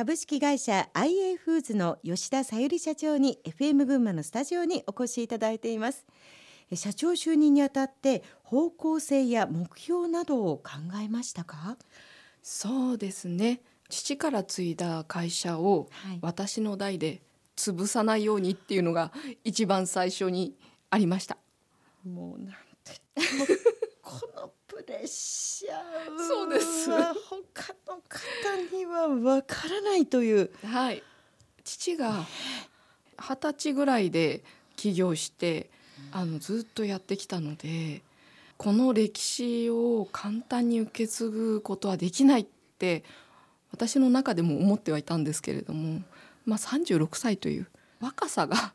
[0.00, 6.06] 株式会社 IA フーズの吉田さゆり社長に FM 群馬のスタジオにお越しいただいています。
[6.74, 10.70] 社長就任にあたって方向性や目標などを考
[11.04, 11.76] えましたか？
[12.42, 13.60] そうですね。
[13.90, 15.90] 父から継いだ会社を
[16.22, 17.20] 私の代で
[17.54, 19.12] 潰さないようにっていうのが
[19.44, 20.56] 一番最初に
[20.88, 21.36] ありました。
[22.08, 22.54] もうなん
[22.84, 23.02] て
[24.00, 26.26] このプレッシャー。
[26.26, 30.50] そうです他の方にはわからないという。
[30.66, 31.02] はい。
[31.64, 32.26] 父が
[33.18, 34.42] 二十歳ぐらいで
[34.76, 35.70] 起業して
[36.12, 38.02] あのずっとやってきたので
[38.56, 42.46] この歴史を簡単に受け継ぐことはできないっ
[42.78, 43.04] て
[43.72, 46.02] 私の中でも思ってはいたんですけれども、
[46.44, 47.68] まあ、36歳という
[48.00, 48.72] 若さが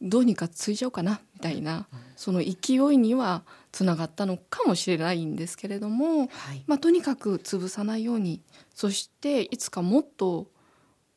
[0.00, 1.86] どうにかついちゃおうかなみたいな
[2.16, 8.42] その勢いにはつながったのかもしれないんですけれども、はい、まあ、とにかく潰さないように
[8.74, 10.48] そしていつかもっと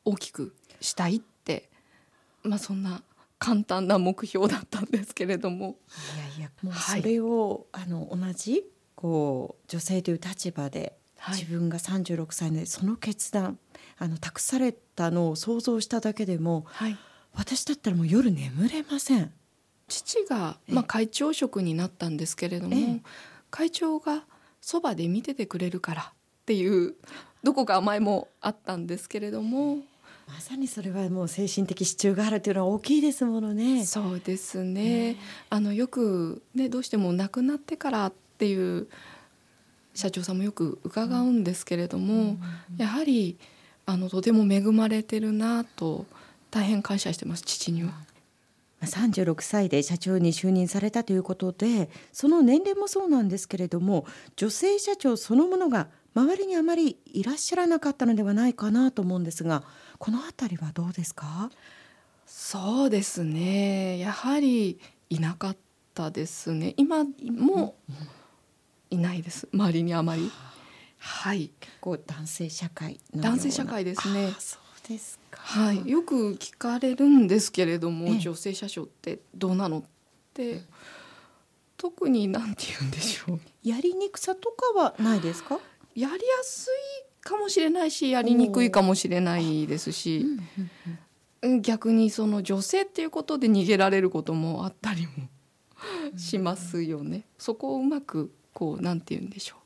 [0.04, 1.68] 大きくしたいって、
[2.42, 3.02] まあ、そんな
[3.38, 5.76] 簡単な目標だったんですけれども。
[6.38, 10.96] いやいやもうそれを、はい、あの同じこう女性という立場で
[11.28, 13.58] 自分が36歳でその決断
[13.98, 16.96] あの託されたのを想像しただけでも、はい、
[17.34, 19.32] 私だったらもう夜眠れません
[19.88, 23.00] 父が、まあ、会長職になったんですけれども
[23.50, 24.24] 会長が
[24.60, 26.12] そばで見ててくれるからっ
[26.46, 26.94] ていう
[27.42, 29.78] どこか甘えもあったんですけれども
[30.28, 33.86] まさにそれはもう精神的支柱があるというのは大きいですものね。
[33.86, 35.16] そうですね。
[35.50, 38.88] あのよくねどうしても亡くなってからっていう
[39.94, 42.38] 社長さんもよく伺うんですけれども、
[42.76, 43.38] やはり
[43.86, 46.06] あのとても恵まれてるなと
[46.50, 47.92] 大変感謝してます父には。
[48.82, 59.62] 36歳で社長に就任されたということでその年齢もそうなんですけれども女性社長そのものが周りにあまりいらっしゃらなかったのではないかなと思うんですが
[59.98, 61.50] この辺りはどうですか？
[62.26, 63.98] そうですね。
[63.98, 64.78] やはり
[65.10, 65.56] いなかっ
[65.94, 66.74] たですね。
[66.76, 67.76] 今も
[68.90, 69.48] いないです。
[69.52, 70.30] 周りにあまり。
[70.98, 74.32] はい、結構男性社会男性社会ですね。
[74.88, 75.40] ですか？
[75.40, 79.82] はい、よく聞かれるんですけれども、女性車掌ってどうなのっ
[80.34, 80.62] て、
[81.76, 83.40] 特になんて言うんでしょう。
[83.62, 85.58] やりにくさとかはないですか？
[85.94, 90.26] やりやすいかもしれないし、やりにくいかもしれないですし、
[91.60, 95.28] 逆にその女性っていうことで逃げられることもあったりも
[96.16, 97.24] しますよね。
[97.38, 99.56] そこをうまくこうなんて言うんでしょ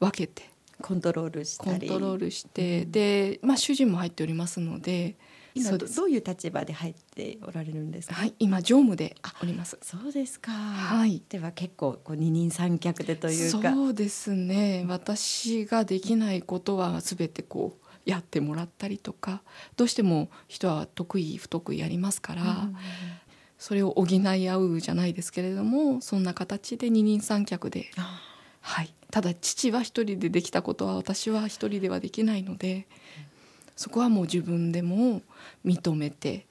[0.00, 0.50] う分けて
[0.82, 1.88] コントロールしたり。
[1.88, 5.16] コントロールして、うん、で、まあ、主人も入っておりますので
[5.54, 9.78] 今どういう立場で入っておられるんですか、はい、今常務でおります。
[9.82, 13.72] そうですか、はい、では結構こう二人三脚でというか。
[13.72, 14.84] そうですね。
[14.88, 19.42] 私ができないことは全てこうやってもらったりとか
[19.76, 22.76] どうしても人は得意不得意ありますから、うん
[23.62, 27.92] それを補い合うじゃないですけれどもそんな形で二人三脚で、
[28.62, 32.86] はい、ただ父は一人でできたことは私は一人ではできないので、
[33.76, 35.20] そこはもう自分でも
[35.64, 36.46] 認めて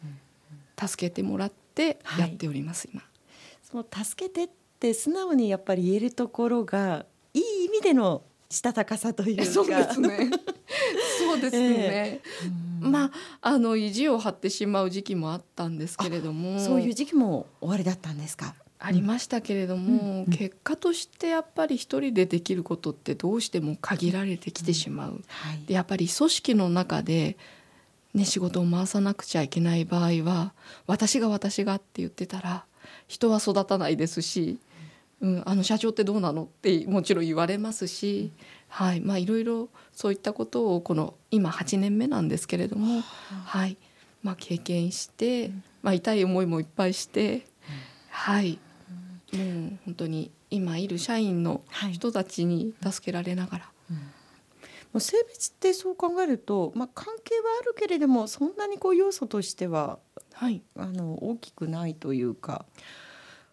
[0.77, 3.03] 助けてもらってやっております、はい、今。
[3.63, 9.45] その助けてって素直にやっぱり言えるところがいい意味でのしたたかさというか。
[9.49, 10.29] そうですね。
[11.19, 13.11] そうですね、えー、まあ
[13.41, 16.59] あの意地を張ってしまう時期もあったんですけれども。
[16.59, 18.55] そういう時期も終わりだったんですか？
[18.83, 25.23] ありましたけれども、うん、結果としてやっぱり一人でできることってどうしても限られてきてしまう、うん。
[25.27, 27.37] はい、でやっぱり組織の中で、
[28.13, 30.53] ね、仕事を回さなくちゃいけない場合は
[30.87, 32.65] 私が私がって言ってたら
[33.07, 34.59] 人は育たないですし
[35.21, 38.31] うん、あの社長ってどうなのってもちろん言われますし、
[38.69, 43.03] はいまあ、いろいろそういったことをこの今8年目なんですけれども、
[43.45, 43.77] はい
[44.23, 45.51] まあ、経験して、
[45.83, 47.45] まあ、痛い思いもいっぱいして、
[48.09, 48.57] はい、
[49.33, 51.61] もう本当に今いる社員の
[51.91, 53.71] 人たちに助けられながら。
[54.93, 59.99] もう性別ってそう考えると、まあ、関係はあるけれどもそんなにこう要素としては、
[60.33, 62.65] はい、あの大きくないというか。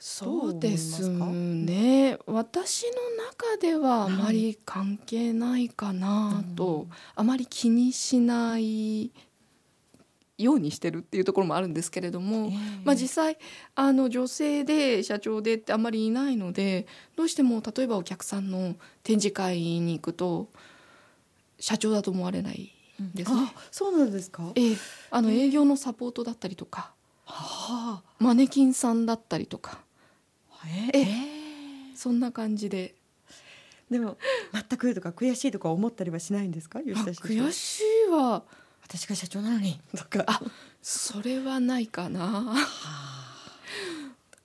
[0.00, 2.19] そうですね。
[2.26, 6.87] 私の中ではあまり関係ないかなと、はい、
[7.17, 9.11] あまり気にしない
[10.38, 12.52] ようにしてるっていうところもあるんですけれども、えー、
[12.85, 13.37] まあ、実際
[13.75, 16.87] あの女性で社長でってあまりいないので
[17.17, 20.49] どうしても例えばお客さんの展示会に行くと
[21.58, 22.73] 社長だと思われない
[23.14, 23.32] です。
[23.32, 23.37] ね。
[23.40, 24.79] うん、そうなんですか、えー、
[25.11, 26.93] あの営業のサポートだったりとか、
[27.25, 29.81] はあ、マネキンさんだったりとか。
[30.94, 30.99] え。
[30.99, 31.06] え
[31.96, 32.94] そんな感じで。
[33.91, 34.19] でも
[34.52, 36.81] 全くとか悔しいとか思ったりはしないんですか？
[36.81, 38.43] 悔しいは
[38.88, 39.79] 私が社長なのに。
[39.96, 40.25] とか。
[40.26, 40.40] あ
[40.81, 42.56] それはないかな。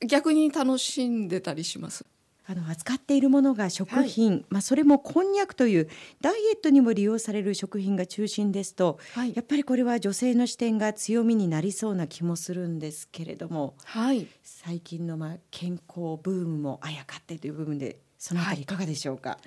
[0.05, 2.05] 逆に楽しんでたりします？
[2.45, 9.33] あの扱っているものが食品、まあそれもこんにゃくというダイエットにも利用される食品が中心ですと、はい。
[9.33, 14.27] やっぱりこれは女性の視点が強みになりそうな気もするんですけれどもはい。
[14.43, 19.37] 最近のまあ健康ブームもあやかってという部分でそのあたりいかがでしょうか、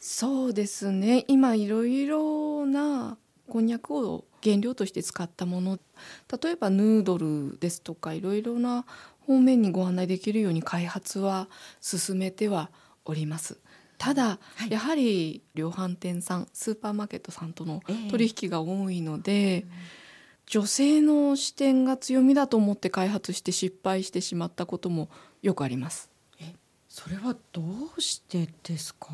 [0.00, 1.24] そうですね。
[1.28, 3.16] 今いろいろな
[3.50, 5.78] こんにゃくを原料として使ったもの。
[6.42, 8.86] 例えばヌードルですとかいろいろな
[9.26, 11.48] 方面にご案内できるように開発は
[11.80, 12.70] 進めては
[13.04, 13.58] おります。
[13.98, 14.70] ただ、はい。
[14.70, 19.66] やはり量販店さんスーパーマーケットさんとのええ取引が多いので、
[20.46, 25.10] 女性の視点が強みだと思って開発して失敗してしまったことも
[25.42, 26.08] よくあります。
[26.88, 27.62] それはど
[27.96, 29.08] うしてですか？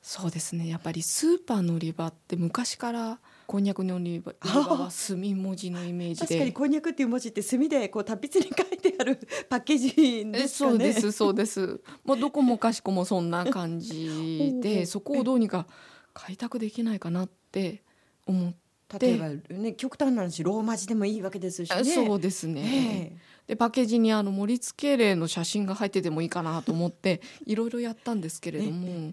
[0.00, 0.66] そうですね。
[0.66, 3.18] やっぱりスーパーの売り場って昔から
[3.50, 9.18] こんにゃくの売りは墨文字のイメージ確かにでこんにゃくっていう文字って墨でこう達筆に書いてある
[9.48, 10.70] パッケージえですかね。
[10.70, 11.80] そうですそうです。
[12.04, 15.66] もうどこもかしこもそんな感じ おでうそこをどうにか
[16.14, 17.82] 開拓できないかなって
[18.24, 18.60] 思って。
[19.00, 21.84] 例えばね極端な話ローマ字でもいいわけですしね。
[21.84, 23.16] そうですね、
[23.48, 29.12] でパッケージにあの盛り付け例の写真が入っててもいいかなと思っていろいろやったんですけれども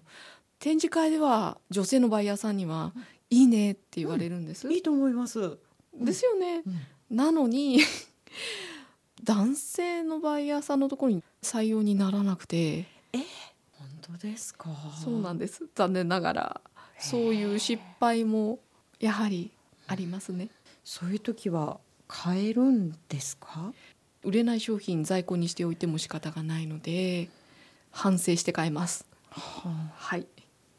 [0.60, 2.92] 展示会では女性のバイヤーさんには
[3.30, 4.68] 「いいね」って言われるんです。
[4.68, 5.58] ええいいと思います、
[5.94, 6.64] ですよね。
[6.66, 7.16] うん。
[7.18, 7.80] なのに
[9.24, 12.86] 男性のバイヤーさんのところに採用にならなくて。
[13.72, 14.70] 本当ですか？
[15.04, 15.66] そうなんです。
[15.76, 16.62] 残念ながら。
[17.00, 18.60] そういう失敗も
[19.00, 19.52] やはり
[19.88, 20.50] ありますね。
[20.84, 23.74] そういう時は買えるんですか？
[24.24, 27.30] 売れない商品在庫にしておいても仕方がないので
[27.92, 29.06] 反省して買います。
[29.30, 29.92] はあ。
[29.96, 30.28] はい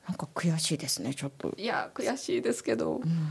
[0.08, 3.28] なんか悔しいですねちょっと、いや悔しいですけどうん。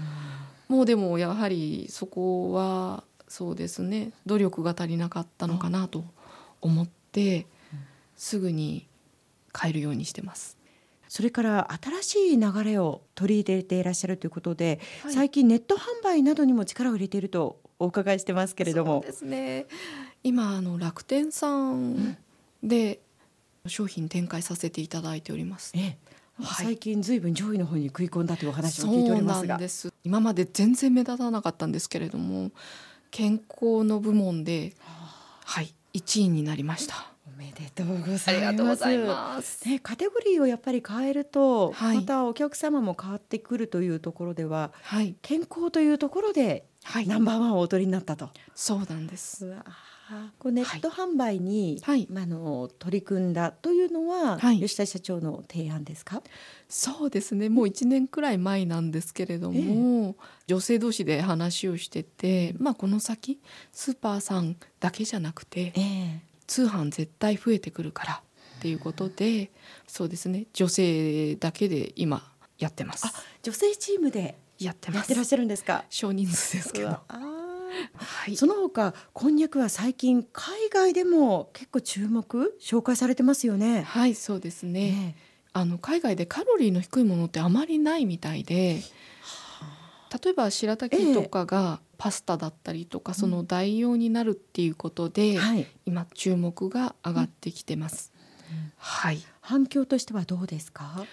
[0.68, 6.06] もうでもやはりそこはそうですね努力が足りなかったのかなと
[6.62, 7.48] 思って
[8.16, 8.88] すぐに
[9.52, 10.58] 買えるようにしてます。
[11.10, 11.70] それから
[12.02, 15.14] 新しい流れを取り入れていらっしゃるということで、はい。
[15.14, 19.02] 最近ネット販売などにも力を入れているとお伺いしてますけれども。
[19.02, 19.66] そうですね。
[20.24, 22.18] 今あの楽天さん
[22.62, 23.00] で
[23.68, 25.72] 商品展開させていただいております。
[25.76, 26.07] ええ
[26.42, 26.66] はい。
[26.66, 29.58] 最近ずいぶん上位の方に食い込んだというお話を聞いておりますが。
[29.58, 29.94] です。
[30.04, 32.52] 今まで全然目立たなかったんですけれども
[33.12, 34.74] 健康の部門で
[35.46, 37.12] はい1位になりました。
[37.28, 38.18] おめでとうご
[38.76, 39.68] ざいます。
[39.68, 41.98] ね、カテゴリーをやっぱり変えると、はい。
[41.98, 45.16] またお客様も変わってくるというところでははい。
[45.22, 47.08] 健康というところではい。
[47.08, 48.30] ナンバーワンをお取りになったと。
[48.56, 49.46] そうなんです。
[49.46, 49.97] うわあ
[50.40, 52.08] こうネット販売に、はい。
[52.10, 54.60] まあ、あの取り組んだというのは、はい。
[54.60, 56.22] 吉田社長の提案ですか？
[56.70, 57.50] そうですね。
[57.50, 60.16] もう1年くらい前なんですけれども、
[60.48, 63.40] 女性同士で話をしてて、まあ、この先
[63.72, 66.22] スーパーさんだけじゃなくてええ。
[66.48, 68.14] 通販絶対増えてくるから
[68.58, 69.52] っていうことで
[69.86, 70.46] そうですね。
[70.54, 73.06] 女性だけで今やってます。
[73.06, 73.12] あ
[73.44, 74.98] 女性チームでやってます。
[74.98, 75.84] やってらっしゃるんですか？
[75.90, 77.00] 少人数ですけど
[77.96, 78.34] はい。
[78.34, 83.84] ーその他こんにゃくは最近海外でも結構注目紹介されてますよね。
[83.84, 85.22] はいそうですね、え
[85.54, 88.84] あの海外でカロリーの低いものってあまりないみたいで
[90.24, 98.14] 例えば白滝とかがパスタだったりとか、その代用になるっていうことで、えはい、今注目が上がってきてます、
[98.78, 99.20] はい。
[99.42, 101.06] 反響としてはどうですか？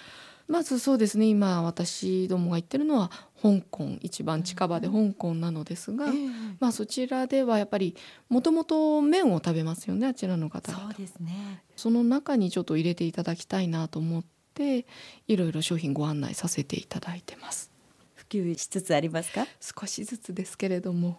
[0.46, 1.26] まずそうですね。
[1.26, 3.10] 今私どもが言ってるのは
[3.42, 6.28] 香港一番近場で香港なのですが、ええ。
[6.60, 7.96] まあそちらではやっぱり
[8.28, 10.84] もともと麺を食べますよねあちらの方々。
[10.84, 11.62] そうですね。
[11.76, 14.24] その中にちょっと入れていただきたいなと思っ
[14.54, 14.86] て
[15.26, 17.70] いろいろ商品ご案内させていただいてます。
[18.14, 19.46] 普及しつつありますか？
[19.60, 21.18] 少しずつですけれども、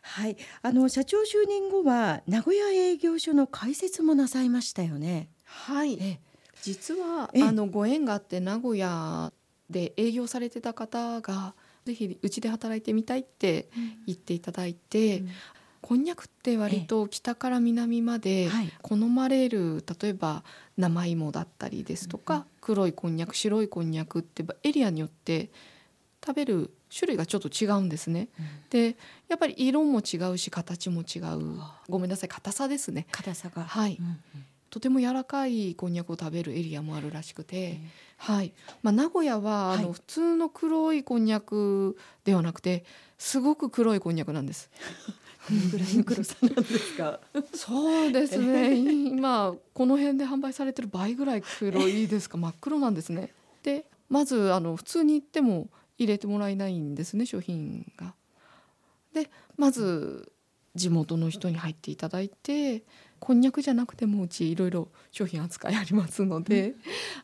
[0.00, 5.28] はい、あの社長就任後は名古屋営業所の開設もなさいましたよね。
[5.44, 5.98] はい。
[6.00, 6.20] え
[6.62, 7.42] 実はええ。
[7.44, 9.32] あのご縁があって名古屋
[9.68, 13.68] で営業されてた方がぜひうちで働いてみたいって
[14.06, 15.28] 言っていただいて、うん。
[15.82, 18.72] こんにゃくって割と北から南まではい。
[18.82, 20.44] 好まれる例えば
[20.76, 25.50] 生芋だったりですとか、黒いこんにゃく白いこんにゃくってエリアによって
[26.24, 28.28] 食べる種類がちょっと違うんですね。
[28.68, 28.96] で
[29.28, 31.60] やっぱり色も違うし形も違う。
[31.88, 33.06] ごめんなさい硬さですね。
[33.10, 33.64] 硬さが。
[33.64, 33.96] はい。
[33.98, 37.80] うんうんとても柔らかいこんにゃくを食べるエリアもあるらしくて、
[38.16, 42.84] はいまあ、名古屋はあはいの普通の黒いこんにゃくではなくて
[43.18, 44.70] すごく黒いこんにゃくなんです。
[45.50, 47.18] どのぐらいの黒さなんですか？
[47.54, 52.36] そうですね今この辺で販売されてる倍ぐらい黒いですか？
[52.38, 53.32] 真っ黒なんですね。
[53.62, 58.14] でまずあの普通に言っても入れてもらえないんですね商品が。
[59.12, 60.30] でまず
[60.76, 62.84] 地元の人に入っていただいて
[63.20, 66.74] こんにゃくじゃなくてもうちいろいろ商品扱いありますので、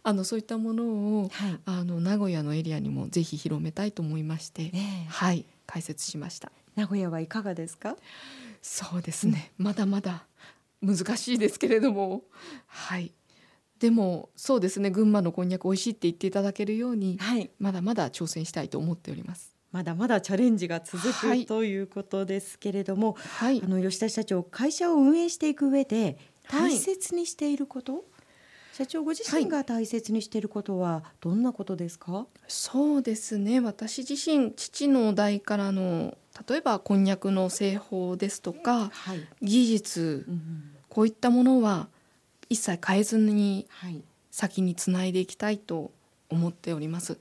[0.03, 0.85] あのそういったもの
[1.23, 1.59] を、はい。
[1.65, 5.09] あの名古屋のエリアにもぜひ広めたいと思いまして、ねえ。
[5.09, 6.53] はい解説しました。
[6.77, 7.97] 名古屋はいかがですか？
[8.63, 10.27] そうですね、まだまだ
[10.83, 12.23] 難しいですけれども。
[12.67, 13.13] はい。
[13.79, 14.91] でもそうですね。
[14.91, 17.51] 群馬のこんにゃく美味しいって言っていただけるようにはい。
[17.59, 21.45] まだまだ挑戦したいと思っておりますまだまだチャレンジが続くはい。
[21.45, 23.61] ということですけれども、はい。
[23.63, 26.17] あの吉田社長会社を運営していく上で
[26.47, 26.71] はい。
[26.71, 28.07] 大切にしていること、
[28.73, 33.61] 社長ご自身が大切にしていることはどんなことですか、そうですね。
[33.61, 36.17] 私自身父の代からの
[36.49, 41.89] 例えばこんにゃくの製法ですとかはい、技術うんこういったものは
[42.49, 44.03] 一切変えずにはい。
[44.31, 45.93] 先につないでいきたいと
[46.31, 47.19] 思っております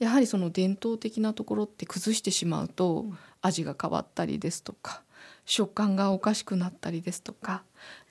[0.00, 5.02] やはりその伝統的なところって崩してしまうとうん味が変わったりですとか
[5.44, 7.62] 食感がおかしくなったりですとか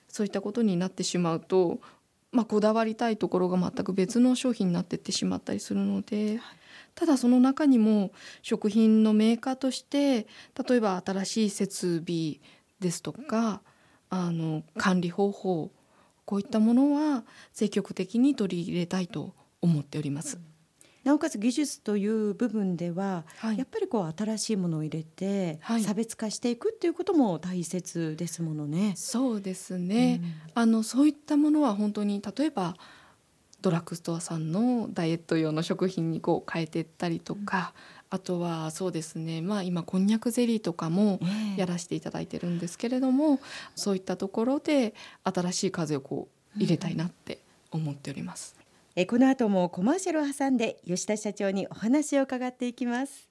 [0.08, 1.80] そういったことになってしまうと、
[2.32, 6.40] まあ、こだわりたいところが全く別の商品になっていってしまったりするので
[6.94, 8.10] ただその中にも
[8.42, 10.26] 食品のメーカーとして
[10.68, 12.38] 例えば新しい設備
[12.80, 13.62] ですとか
[14.10, 15.70] あの管理方法
[16.24, 20.49] こういったものは積極的に取り入れたいと思っております。
[21.04, 23.58] なおかつ技術という部分では、はい。
[23.58, 25.82] やっぱりこう新しいものを入れて、はい。
[25.82, 28.92] 差別化していくっていうことも大切ですものね。
[28.96, 30.20] そうですね、
[30.54, 32.76] あのそういったものは本当に例えば
[33.62, 37.72] ドラッグストアさんのダイエット用の食品にこう変えていったりとか、
[38.10, 39.40] あとはそうですね。
[39.40, 41.20] まあ今こんにゃくゼリーとかも
[41.56, 43.40] やらせていただいてるんですけれども、
[43.74, 47.40] そういったところで新しい風をこう入れたいなって
[47.70, 48.59] 思っております。
[48.96, 53.29] えこの後もコマーシャルを挟んで吉田社長にお話を伺っていきます。